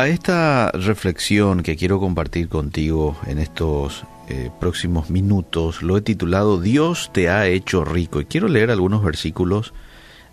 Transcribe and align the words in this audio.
A 0.00 0.08
esta 0.08 0.70
reflexión 0.70 1.62
que 1.62 1.76
quiero 1.76 2.00
compartir 2.00 2.48
contigo 2.48 3.18
en 3.26 3.38
estos 3.38 4.04
eh, 4.30 4.48
próximos 4.58 5.10
minutos 5.10 5.82
lo 5.82 5.98
he 5.98 6.00
titulado 6.00 6.58
Dios 6.58 7.10
te 7.12 7.28
ha 7.28 7.46
hecho 7.46 7.84
rico 7.84 8.22
y 8.22 8.24
quiero 8.24 8.48
leer 8.48 8.70
algunos 8.70 9.04
versículos 9.04 9.74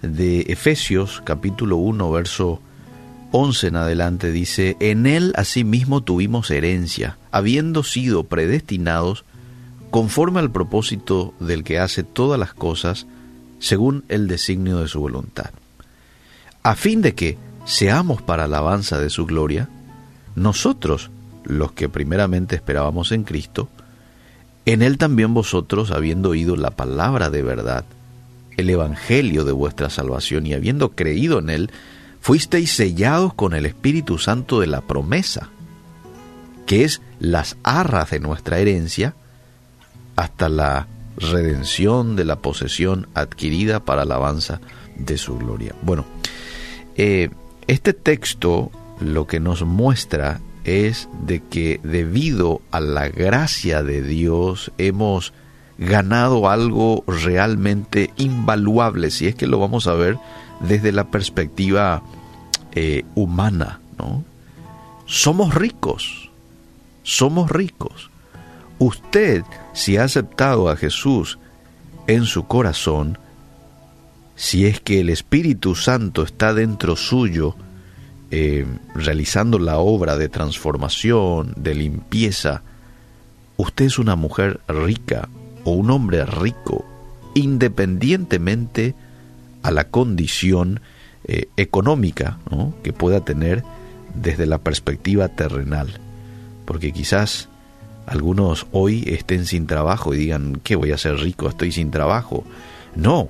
de 0.01 0.43
Efesios 0.43 1.21
capítulo 1.25 1.75
1 1.75 2.09
verso 2.11 2.61
11 3.33 3.67
en 3.67 3.75
adelante. 3.75 4.31
Dice, 4.31 4.77
en 4.79 5.05
él 5.05 5.33
asimismo 5.35 5.99
tuvimos 5.99 6.49
herencia, 6.49 7.17
habiendo 7.31 7.83
sido 7.83 8.23
predestinados 8.23 9.25
conforme 9.91 10.39
al 10.39 10.49
propósito 10.49 11.33
del 11.41 11.65
que 11.65 11.79
hace 11.79 12.03
todas 12.03 12.39
las 12.39 12.53
cosas 12.53 13.05
según 13.59 14.05
el 14.07 14.29
designio 14.29 14.77
de 14.79 14.87
su 14.87 15.01
voluntad, 15.01 15.49
a 16.63 16.75
fin 16.75 17.01
de 17.01 17.15
que 17.15 17.37
seamos 17.67 18.21
para 18.21 18.45
alabanza 18.45 18.97
de 18.97 19.09
su 19.09 19.25
gloria, 19.25 19.69
nosotros, 20.35 21.11
los 21.43 21.73
que 21.73 21.89
primeramente 21.89 22.55
esperábamos 22.55 23.11
en 23.11 23.23
Cristo, 23.23 23.69
en 24.65 24.81
él 24.81 24.97
también 24.97 25.33
vosotros, 25.33 25.91
habiendo 25.91 26.29
oído 26.29 26.55
la 26.55 26.71
palabra 26.71 27.29
de 27.29 27.43
verdad, 27.43 27.85
el 28.55 28.69
evangelio 28.69 29.43
de 29.43 29.51
vuestra 29.51 29.89
salvación 29.89 30.47
y 30.47 30.53
habiendo 30.53 30.91
creído 30.91 31.39
en 31.39 31.49
él, 31.49 31.71
fuisteis 32.21 32.71
sellados 32.71 33.33
con 33.33 33.53
el 33.53 33.65
Espíritu 33.65 34.17
Santo 34.17 34.61
de 34.61 34.67
la 34.67 34.81
promesa, 34.81 35.49
que 36.65 36.85
es 36.85 37.01
las 37.19 37.57
arras 37.63 38.11
de 38.11 38.19
nuestra 38.19 38.59
herencia, 38.59 39.13
hasta 40.15 40.47
la 40.49 40.87
redención 41.17 42.15
de 42.15 42.25
la 42.25 42.37
posesión 42.37 43.07
adquirida 43.13 43.81
para 43.81 44.03
alabanza 44.03 44.61
de 44.97 45.17
su 45.17 45.37
gloria. 45.37 45.75
Bueno, 45.81 46.05
eh, 46.95 47.29
este 47.67 47.93
texto 47.93 48.71
lo 48.99 49.27
que 49.27 49.39
nos 49.39 49.63
muestra 49.63 50.39
es 50.63 51.07
de 51.25 51.41
que 51.41 51.79
debido 51.83 52.61
a 52.71 52.79
la 52.79 53.07
gracia 53.09 53.83
de 53.83 54.01
Dios 54.01 54.71
hemos 54.77 55.33
ganado 55.77 56.49
algo 56.49 57.03
realmente 57.07 58.11
invaluable, 58.17 59.11
si 59.11 59.27
es 59.27 59.35
que 59.35 59.47
lo 59.47 59.59
vamos 59.59 59.87
a 59.87 59.93
ver 59.93 60.17
desde 60.59 60.91
la 60.91 61.05
perspectiva 61.05 62.01
eh, 62.73 63.05
humana, 63.15 63.79
¿no? 63.97 64.23
Somos 65.05 65.53
ricos, 65.53 66.29
somos 67.03 67.49
ricos. 67.49 68.09
Usted, 68.79 69.43
si 69.73 69.97
ha 69.97 70.03
aceptado 70.03 70.69
a 70.69 70.75
Jesús 70.75 71.39
en 72.07 72.25
su 72.25 72.45
corazón, 72.45 73.17
si 74.37 74.67
es 74.67 74.79
que 74.79 74.99
el 74.99 75.09
Espíritu 75.09 75.73
Santo 75.73 76.21
está 76.21 76.53
dentro 76.53 76.95
suyo, 76.95 77.55
eh, 78.29 78.67
realizando 78.93 79.57
la 79.57 79.79
obra 79.79 80.15
de 80.15 80.29
transformación, 80.29 81.53
de 81.57 81.73
limpieza, 81.73 82.61
usted 83.57 83.85
es 83.85 83.97
una 83.97 84.15
mujer 84.15 84.59
rica 84.67 85.27
o 85.63 85.71
un 85.71 85.89
hombre 85.89 86.23
rico, 86.23 86.85
independientemente 87.33 88.93
a 89.63 89.71
la 89.71 89.85
condición 89.89 90.81
eh, 91.23 91.47
económica 91.57 92.37
que 92.83 92.93
pueda 92.93 93.25
tener 93.25 93.63
desde 94.13 94.45
la 94.45 94.59
perspectiva 94.59 95.29
terrenal. 95.29 95.99
Porque 96.65 96.91
quizás 96.91 97.49
algunos 98.05 98.67
hoy 98.71 99.03
estén 99.07 99.47
sin 99.47 99.65
trabajo 99.65 100.13
y 100.13 100.17
digan, 100.17 100.61
¿qué 100.63 100.75
voy 100.75 100.91
a 100.91 100.97
ser 100.99 101.15
rico? 101.15 101.49
Estoy 101.49 101.71
sin 101.71 101.89
trabajo. 101.89 102.43
No, 102.95 103.29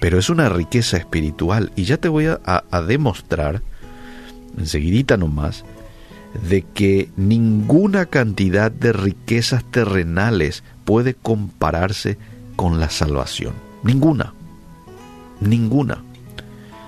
pero 0.00 0.18
es 0.18 0.30
una 0.30 0.48
riqueza 0.48 0.96
espiritual 0.96 1.72
y 1.76 1.84
ya 1.84 1.96
te 1.96 2.08
voy 2.08 2.26
a, 2.26 2.40
a 2.44 2.82
demostrar, 2.82 3.62
enseguidita 4.58 5.16
nomás, 5.16 5.64
de 6.48 6.62
que 6.62 7.10
ninguna 7.16 8.06
cantidad 8.06 8.70
de 8.70 8.92
riquezas 8.92 9.64
terrenales 9.70 10.64
puede 10.84 11.14
compararse 11.14 12.18
con 12.56 12.80
la 12.80 12.90
salvación. 12.90 13.54
Ninguna. 13.82 14.34
Ninguna. 15.40 16.02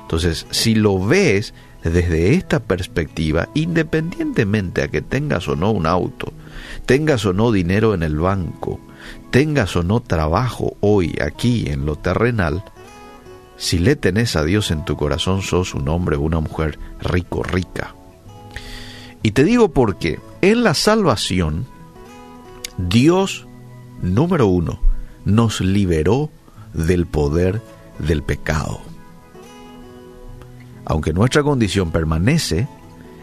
Entonces, 0.03 0.47
si 0.51 0.75
lo 0.75 1.05
ves 1.05 1.55
desde 1.83 2.35
esta 2.35 2.61
perspectiva, 2.61 3.49
independientemente 3.55 4.83
a 4.83 4.89
que 4.89 5.03
tengas 5.03 5.49
o 5.49 5.57
no 5.57 5.71
un 5.71 5.87
auto, 5.87 6.33
tengas 6.87 7.25
o 7.27 7.33
no 7.33 7.53
dinero 7.53 7.95
en 7.95 8.03
el 8.03 8.17
banco, 8.17 8.81
tengas 9.31 9.77
o 9.77 9.83
no 9.83 10.01
trabajo 10.01 10.77
hoy 10.81 11.17
aquí 11.21 11.69
en 11.69 11.87
lo 11.87 11.97
terrenal, 11.97 12.65
si 13.57 13.79
le 13.79 13.97
tenés 13.97 14.37
a 14.37 14.45
Dios 14.45 14.71
en 14.71 14.85
tu 14.85 14.97
corazón, 14.97 15.43
sos 15.43 15.75
un 15.75 15.89
hombre 15.89 16.17
o 16.17 16.21
una 16.21 16.41
mujer 16.41 16.79
rico, 17.01 17.43
rica. 17.43 17.95
Y 19.23 19.33
te 19.33 19.45
digo 19.45 19.71
porque 19.71 20.21
en 20.43 20.63
la 20.63 20.75
salvación, 20.75 21.67
Dios 22.79 23.47
número 24.03 24.47
uno, 24.47 24.79
nos 25.25 25.61
liberó 25.61 26.31
del 26.73 27.07
poder 27.07 27.61
del 27.99 28.23
pecado. 28.23 28.81
Aunque 30.85 31.13
nuestra 31.13 31.43
condición 31.43 31.91
permanece, 31.91 32.69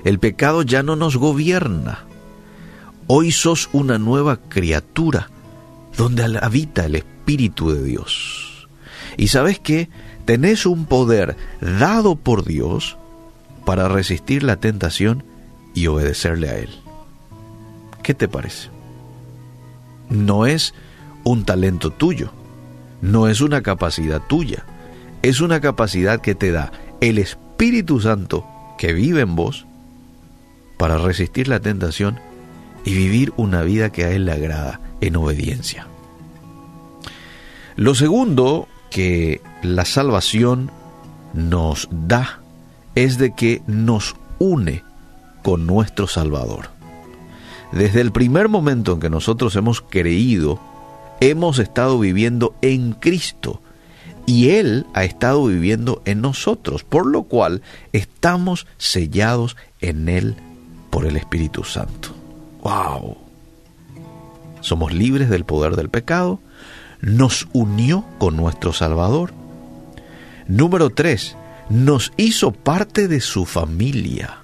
el 0.04 0.20
pecado 0.20 0.64
ya 0.64 0.84
no 0.84 0.96
nos 0.96 1.16
gobierna. 1.16 2.06
Hoy 3.08 3.32
sos 3.32 3.70
una 3.72 3.98
nueva 3.98 4.38
criatura 4.38 5.30
donde 5.96 6.38
habita 6.42 6.86
el 6.86 6.96
Espíritu 6.96 7.72
de 7.72 7.84
Dios. 7.84 8.68
Y 9.16 9.28
sabes 9.28 9.60
que 9.60 9.90
tenés 10.25 10.66
un 10.66 10.85
poder 10.85 11.35
dado 11.61 12.16
por 12.16 12.45
Dios 12.45 12.97
para 13.66 13.88
resistir 13.88 14.44
la 14.44 14.57
tentación 14.57 15.23
y 15.73 15.88
obedecerle 15.88 16.50
a 16.50 16.57
Él. 16.57 16.69
¿Qué 18.03 18.13
te 18.13 18.28
parece? 18.28 18.73
no 20.13 20.45
es 20.45 20.73
un 21.23 21.45
talento 21.45 21.91
tuyo, 21.91 22.31
no 23.01 23.28
es 23.28 23.41
una 23.41 23.61
capacidad 23.61 24.22
tuya, 24.22 24.66
es 25.22 25.41
una 25.41 25.59
capacidad 25.59 26.22
que 26.22 26.35
te 26.35 26.51
da 26.51 26.72
el 27.01 27.17
Espíritu 27.17 28.00
Santo 28.00 28.45
que 28.78 28.94
vive 28.94 29.22
en 29.22 29.35
vos 29.35 29.66
para 30.78 30.97
resistir 30.97 31.47
la 31.47 31.59
tentación 31.59 32.19
y 32.85 32.94
vivir 32.94 33.34
una 33.38 33.63
vida 33.63 33.91
que 33.91 34.03
a 34.03 34.11
Él 34.11 34.25
le 34.25 34.34
agrada 34.34 34.81
en 35.01 35.16
obediencia. 35.16 35.88
Lo 37.75 37.95
segundo 37.95 38.67
que 38.94 39.42
la 39.64 39.86
salvación 39.86 40.70
nos 41.34 41.90
da 41.92 42.40
es 42.94 43.18
de 43.18 43.34
que 43.34 43.64
nos 43.66 44.16
une 44.38 44.84
con 45.42 45.66
nuestro 45.66 46.06
Salvador. 46.06 46.70
Desde 47.72 48.02
el 48.02 48.12
primer 48.12 48.50
momento 48.50 48.94
en 48.94 49.00
que 49.00 49.09
nosotros 49.09 49.56
hemos 49.56 49.82
creído, 49.82 50.59
hemos 51.22 51.58
estado 51.58 51.98
viviendo 51.98 52.53
en 52.62 52.94
Cristo 52.94 53.62
y 54.28 54.50
Él 54.50 54.86
ha 54.94 55.03
estado 55.06 55.44
viviendo 55.46 56.03
en 56.06 56.22
nosotros, 56.22 56.84
por 56.84 57.08
lo 57.08 57.24
cual 57.24 57.64
estamos 57.94 58.68
sellados 58.78 59.58
en 59.82 60.08
Él 60.08 60.36
por 60.92 61.08
el 61.08 61.18
Espíritu 61.18 61.64
Santo. 61.64 62.09
¡Wow! 62.62 63.18
Somos 64.62 64.94
libres 64.94 65.32
del 65.32 65.46
poder 65.46 65.76
del 65.76 65.90
pecado, 65.90 66.40
nos 67.03 67.50
unió 67.52 68.06
con 68.18 68.38
nuestro 68.38 68.72
Salvador. 68.72 69.34
Número 70.47 70.90
tres, 70.90 71.36
nos 71.69 72.14
hizo 72.16 72.52
parte 72.52 73.09
de 73.09 73.19
su 73.19 73.46
familia. 73.46 74.38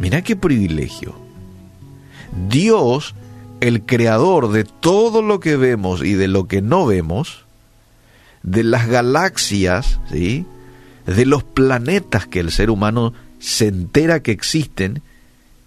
Mira 0.00 0.22
qué 0.22 0.34
privilegio. 0.34 1.14
Dios, 2.48 3.14
el 3.60 3.82
creador 3.82 4.50
de 4.50 4.64
todo 4.64 5.22
lo 5.22 5.38
que 5.38 5.56
vemos 5.56 6.02
y 6.02 6.14
de 6.14 6.26
lo 6.26 6.48
que 6.48 6.60
no 6.60 6.86
vemos, 6.86 7.44
de 8.42 8.64
las 8.64 8.88
galaxias, 8.88 10.00
¿sí? 10.10 10.46
de 11.06 11.24
los 11.24 11.44
planetas 11.44 12.26
que 12.26 12.40
el 12.40 12.50
ser 12.50 12.68
humano 12.68 13.12
se 13.38 13.68
entera 13.68 14.20
que 14.24 14.32
existen 14.32 15.02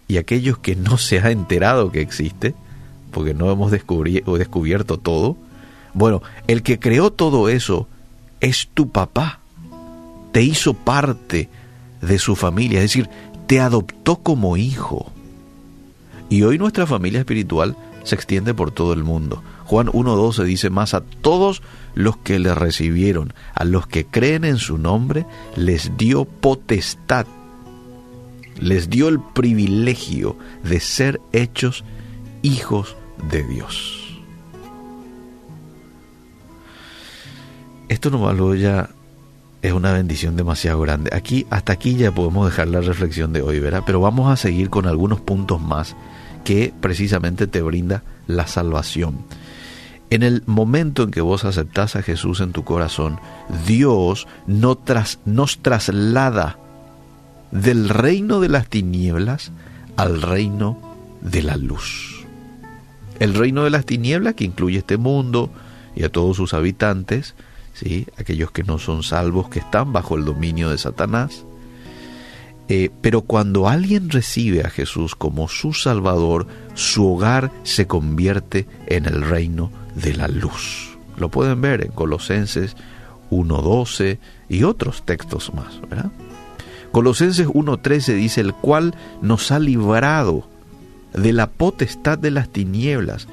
y 0.10 0.18
aquellos 0.18 0.58
que 0.58 0.76
no 0.76 0.98
se 0.98 1.20
ha 1.20 1.32
enterado 1.32 1.94
que 1.94 2.02
existe, 2.02 2.56
porque 3.12 3.34
no 3.34 3.50
hemos 3.50 3.72
descubierto 3.72 4.98
todo. 4.98 5.38
Bueno, 5.98 6.22
el 6.46 6.62
que 6.62 6.78
creó 6.78 7.12
todo 7.12 7.50
eso 7.50 7.88
es 8.40 8.70
tu 8.72 8.92
papá. 8.92 9.40
Te 10.32 10.44
hizo 10.44 10.76
parte 10.76 11.50
de 12.02 12.20
su 12.20 12.36
familia, 12.36 12.84
es 12.84 12.92
decir, 12.92 13.10
te 13.48 13.60
adoptó 13.60 14.18
como 14.18 14.58
hijo. 14.58 15.12
Y 16.30 16.44
hoy 16.44 16.60
nuestra 16.60 16.86
familia 16.86 17.22
espiritual 17.22 17.76
se 18.04 18.14
extiende 18.14 18.54
por 18.54 18.70
todo 18.70 18.94
el 18.94 19.04
mundo. 19.04 19.42
Juan 19.66 19.88
1.12 19.88 20.44
dice 20.44 20.70
más 20.70 20.94
a 20.94 21.02
todos 21.02 21.64
los 21.96 22.16
que 22.18 22.38
le 22.38 22.54
recibieron, 22.54 23.34
a 23.56 23.64
los 23.64 23.88
que 23.88 24.06
creen 24.06 24.46
en 24.46 24.58
su 24.58 24.78
nombre, 24.78 25.26
les 25.56 25.98
dio 25.98 26.26
potestad, 26.26 27.26
les 28.60 28.88
dio 28.92 29.08
el 29.08 29.20
privilegio 29.20 30.38
de 30.64 30.80
ser 30.80 31.20
hechos 31.34 31.84
hijos 32.44 32.96
de 33.32 33.42
Dios. 33.42 33.97
Esto 37.90 38.10
nomás 38.10 38.36
lo 38.36 38.46
voy 38.46 38.66
a 38.66 38.90
es 39.62 39.74
una 39.74 39.92
bendición 39.92 40.36
demasiado 40.36 40.80
grande. 40.82 41.10
Aquí, 41.14 41.48
hasta 41.50 41.74
aquí 41.74 41.96
ya 41.96 42.14
podemos 42.14 42.46
dejar 42.46 42.68
la 42.68 42.82
reflexión 42.82 43.34
de 43.34 43.42
hoy, 43.42 43.60
¿verdad? 43.60 43.84
Pero 43.86 44.00
vamos 44.00 44.32
a 44.32 44.36
seguir 44.36 44.70
con 44.70 44.88
algunos 44.88 45.20
puntos 45.20 45.62
más 45.62 45.96
que 46.44 46.74
precisamente 46.80 47.48
te 47.48 47.62
brinda 47.62 48.04
la 48.28 48.48
salvación. 48.48 49.18
En 50.10 50.24
el 50.24 50.44
momento 50.46 51.04
en 51.04 51.12
que 51.12 51.22
vos 51.22 51.44
aceptás 51.44 51.96
a 51.96 52.02
Jesús 52.02 52.40
en 52.40 52.54
tu 52.54 52.64
corazón, 52.64 53.20
Dios 53.66 54.28
no 54.46 54.80
nos 55.26 55.58
traslada 55.60 56.58
del 57.52 57.90
reino 57.90 58.40
de 58.40 58.50
las 58.50 58.68
tinieblas 58.68 59.52
al 59.98 60.22
reino 60.22 60.80
de 61.22 61.44
la 61.44 61.58
luz. 61.58 62.26
El 63.20 63.34
reino 63.34 63.64
de 63.64 63.72
las 63.72 63.86
tinieblas 63.86 64.36
que 64.36 64.46
incluye 64.46 64.78
este 64.78 64.98
mundo 64.98 65.50
y 65.96 66.04
a 66.04 66.10
todos 66.10 66.38
sus 66.38 66.54
habitantes, 66.54 67.36
¿sí? 67.78 68.08
aquellos 68.18 68.52
que 68.52 68.64
no 68.64 68.80
son 68.80 69.04
salvos, 69.04 69.50
que 69.50 69.60
están 69.60 69.94
bajo 69.94 70.16
el 70.16 70.26
dominio 70.26 70.70
de 70.70 70.78
Satanás. 70.78 71.46
Eh, 72.70 72.90
pero 73.02 73.22
cuando 73.22 73.70
alguien 73.70 74.10
recibe 74.10 74.62
a 74.62 74.70
Jesús 74.70 75.16
como 75.16 75.48
su 75.48 75.74
Salvador, 75.74 76.48
su 76.74 77.08
hogar 77.14 77.52
se 77.64 77.88
convierte 77.88 78.68
en 78.88 79.06
el 79.06 79.22
reino 79.22 79.72
de 79.96 80.14
la 80.14 80.28
luz. 80.28 80.98
Lo 81.18 81.30
pueden 81.30 81.62
ver 81.62 81.86
en 81.86 81.92
Colosenses 81.92 82.76
1.12 83.32 84.20
y 84.50 84.64
otros 84.64 85.04
textos 85.06 85.54
más. 85.54 85.80
Colosenses 86.92 87.48
1.13 87.48 88.16
dice, 88.16 88.42
el 88.42 88.54
cual 88.54 88.96
nos 89.22 89.52
ha 89.52 89.60
librado 89.60 90.48
de 91.14 91.34
la 91.34 91.50
potestad 91.50 92.18
de 92.18 92.32
las 92.32 92.50
tinieblas 92.50 93.28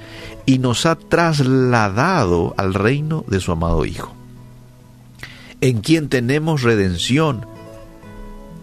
y 0.47 0.59
nos 0.59 0.87
ha 0.87 0.97
trasladado 0.97 2.55
al 2.57 2.75
reino 2.75 3.25
de 3.29 3.41
su 3.41 3.53
amado 3.53 3.85
Hijo, 3.85 4.15
en 5.65 5.81
quien 5.81 6.11
tenemos 6.11 6.63
redención 6.63 7.47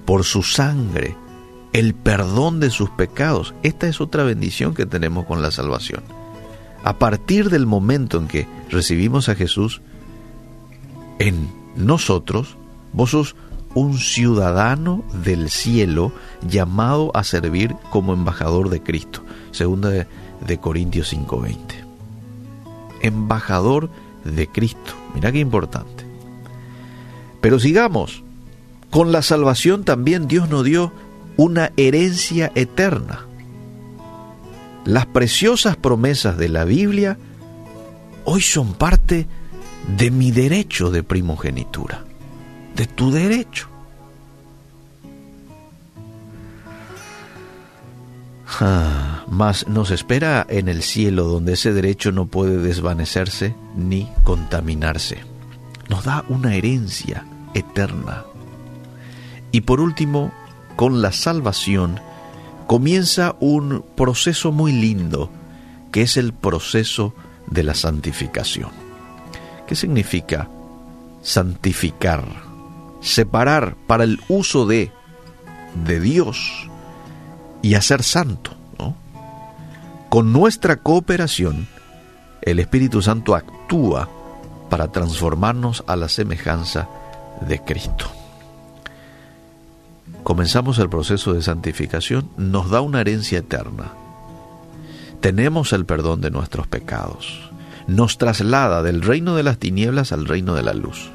por 0.06 0.24
su 0.24 0.44
sangre, 0.44 1.18
el 1.74 1.96
perdón 1.96 2.60
de 2.60 2.70
sus 2.70 2.92
pecados. 2.92 3.56
Esta 3.64 3.88
es 3.88 4.00
otra 4.02 4.22
bendición 4.22 4.76
que 4.76 4.86
tenemos 4.86 5.26
con 5.26 5.42
la 5.42 5.50
salvación. 5.50 6.04
A 6.84 7.00
partir 7.00 7.50
del 7.50 7.66
momento 7.66 8.20
en 8.20 8.28
que 8.28 8.48
recibimos 8.70 9.30
a 9.30 9.36
Jesús, 9.36 9.82
en 11.18 11.50
nosotros, 11.76 12.56
vos 12.94 13.10
sos 13.10 13.36
un 13.74 13.98
ciudadano 13.98 15.04
del 15.24 15.50
cielo 15.50 16.12
llamado 16.48 17.10
a 17.16 17.24
servir 17.24 17.74
como 17.90 18.14
embajador 18.14 18.70
de 18.70 18.84
Cristo. 18.84 19.24
Segunda 19.50 19.90
de, 19.90 20.06
de 20.46 20.60
Corintios 20.60 21.12
5:20. 21.12 21.58
Embajador 23.02 23.90
de 24.24 24.46
Cristo. 24.46 24.94
Mira 25.16 25.32
qué 25.32 25.40
importante. 25.40 26.01
Pero 27.42 27.60
sigamos. 27.60 28.24
Con 28.90 29.12
la 29.12 29.22
salvación 29.22 29.84
también 29.84 30.28
Dios 30.28 30.50
nos 30.50 30.64
dio 30.64 30.92
una 31.38 31.72
herencia 31.78 32.52
eterna. 32.56 33.26
Las 34.86 35.06
preciosas 35.06 35.76
promesas 35.76 36.38
de 36.38 36.50
la 36.50 36.66
Biblia 36.66 37.18
hoy 38.26 38.42
son 38.42 38.74
parte 38.74 39.28
de 39.98 40.12
mi 40.12 40.32
derecho 40.32 40.92
de 40.92 41.04
primogenitura 41.04 42.04
de 42.76 42.88
tu 42.88 43.12
derecho. 43.12 43.68
Ah, 48.60 49.26
mas 49.28 49.68
nos 49.68 49.92
espera 49.92 50.46
en 50.50 50.68
el 50.68 50.84
cielo 50.84 51.24
donde 51.24 51.54
ese 51.54 51.74
derecho 51.74 52.12
no 52.12 52.28
puede 52.28 52.58
desvanecerse 52.58 53.56
ni 53.76 54.10
contaminarse. 54.24 55.31
Nos 55.92 56.04
da 56.04 56.26
una 56.28 56.56
herencia 56.56 57.24
eterna. 57.54 58.24
Y 59.52 59.62
por 59.62 59.80
último, 59.80 60.34
con 60.76 61.04
la 61.04 61.12
salvación 61.12 62.00
comienza 62.66 63.36
un 63.40 63.86
proceso 63.96 64.52
muy 64.52 64.72
lindo, 64.72 65.30
que 65.92 66.02
es 66.02 66.18
el 66.18 66.34
proceso 66.34 67.14
de 67.46 67.62
la 67.62 67.76
santificación. 67.76 68.72
¿Qué 69.68 69.76
significa 69.76 70.50
santificar? 71.22 72.50
separar 73.02 73.76
para 73.88 74.04
el 74.04 74.22
uso 74.30 74.66
de, 74.66 74.92
de 75.84 76.00
Dios 76.00 76.70
y 77.62 77.74
hacer 77.74 78.04
santo. 78.04 78.56
Con 80.10 80.34
nuestra 80.34 80.76
cooperación, 80.76 81.68
el 82.42 82.60
Espíritu 82.60 83.02
Santo 83.02 83.34
actúa 83.34 84.10
para 84.72 84.90
transformarnos 84.90 85.84
a 85.86 85.98
la 85.98 86.08
semejanza 86.08 86.88
de 87.48 87.60
Cristo. 87.60 88.06
Comenzamos 90.24 90.80
el 90.80 90.90
proceso 90.90 91.34
de 91.34 91.42
santificación, 91.42 92.30
nos 92.38 92.70
da 92.70 92.80
una 92.80 93.02
herencia 93.02 93.40
eterna. 93.40 93.92
Tenemos 95.20 95.74
el 95.74 95.86
perdón 95.86 96.22
de 96.22 96.32
nuestros 96.32 96.68
pecados. 96.68 97.52
Nos 97.88 98.18
traslada 98.18 98.82
del 98.82 99.02
reino 99.02 99.36
de 99.36 99.44
las 99.44 99.58
tinieblas 99.58 100.14
al 100.14 100.26
reino 100.26 100.56
de 100.56 100.64
la 100.64 100.74
luz 100.74 101.12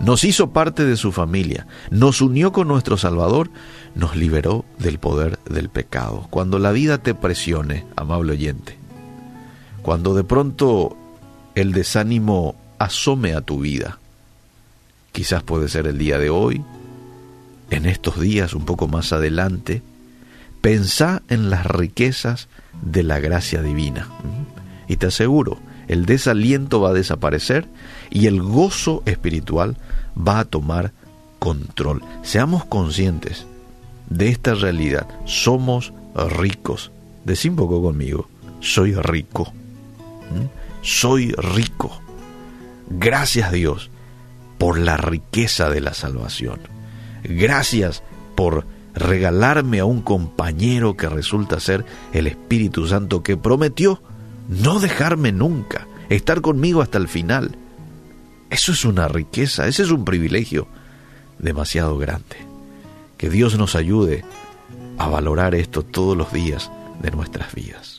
nos 0.00 0.24
hizo 0.24 0.50
parte 0.50 0.86
de 0.86 0.96
su 0.96 1.12
familia, 1.12 1.66
nos 1.90 2.22
unió 2.22 2.52
con 2.52 2.68
nuestro 2.68 2.96
Salvador, 2.96 3.50
nos 3.94 4.16
liberó 4.16 4.64
del 4.78 4.98
poder 4.98 5.38
del 5.44 5.68
pecado. 5.68 6.26
Cuando 6.30 6.58
la 6.58 6.72
vida 6.72 6.98
te 6.98 7.14
presione, 7.14 7.84
amable 7.96 8.32
oyente, 8.32 8.78
cuando 9.82 10.14
de 10.14 10.24
pronto 10.24 10.96
el 11.54 11.72
desánimo 11.72 12.54
asome 12.80 13.34
a 13.34 13.42
tu 13.42 13.60
vida, 13.60 13.98
quizás 15.12 15.42
puede 15.42 15.68
ser 15.68 15.86
el 15.86 15.98
día 15.98 16.18
de 16.18 16.30
hoy, 16.30 16.64
en 17.70 17.84
estos 17.84 18.18
días 18.18 18.54
un 18.54 18.64
poco 18.64 18.88
más 18.88 19.12
adelante, 19.12 19.82
pensá 20.62 21.22
en 21.28 21.50
las 21.50 21.66
riquezas 21.66 22.48
de 22.80 23.02
la 23.02 23.20
gracia 23.20 23.62
divina. 23.62 24.08
Y 24.88 24.96
te 24.96 25.06
aseguro, 25.06 25.58
el 25.88 26.06
desaliento 26.06 26.80
va 26.80 26.88
a 26.90 26.94
desaparecer 26.94 27.68
y 28.10 28.26
el 28.26 28.42
gozo 28.42 29.02
espiritual 29.04 29.76
va 30.16 30.40
a 30.40 30.44
tomar 30.46 30.92
control. 31.38 32.02
Seamos 32.22 32.64
conscientes 32.64 33.46
de 34.08 34.30
esta 34.30 34.54
realidad. 34.54 35.06
Somos 35.26 35.92
ricos. 36.14 36.90
Decí 37.24 37.50
un 37.50 37.56
poco 37.56 37.82
conmigo. 37.82 38.28
Soy 38.60 38.94
rico. 38.94 39.52
¿Mm? 40.30 40.46
Soy 40.82 41.32
rico. 41.32 42.00
Gracias 42.90 43.52
Dios 43.52 43.90
por 44.58 44.78
la 44.78 44.96
riqueza 44.96 45.70
de 45.70 45.80
la 45.80 45.94
salvación. 45.94 46.60
Gracias 47.24 48.02
por 48.34 48.66
regalarme 48.94 49.78
a 49.80 49.84
un 49.84 50.02
compañero 50.02 50.96
que 50.96 51.08
resulta 51.08 51.60
ser 51.60 51.84
el 52.12 52.26
Espíritu 52.26 52.86
Santo 52.86 53.22
que 53.22 53.36
prometió 53.36 54.02
no 54.48 54.80
dejarme 54.80 55.32
nunca, 55.32 55.86
estar 56.08 56.40
conmigo 56.40 56.82
hasta 56.82 56.98
el 56.98 57.08
final. 57.08 57.56
Eso 58.50 58.72
es 58.72 58.84
una 58.84 59.06
riqueza, 59.06 59.68
ese 59.68 59.84
es 59.84 59.90
un 59.90 60.04
privilegio 60.04 60.66
demasiado 61.38 61.96
grande. 61.96 62.36
Que 63.16 63.30
Dios 63.30 63.56
nos 63.56 63.76
ayude 63.76 64.24
a 64.98 65.08
valorar 65.08 65.54
esto 65.54 65.84
todos 65.84 66.16
los 66.16 66.32
días 66.32 66.70
de 67.00 67.10
nuestras 67.12 67.54
vidas. 67.54 67.89